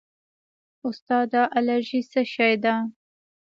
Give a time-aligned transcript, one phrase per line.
[0.87, 2.75] استاده الرژي څه شی ده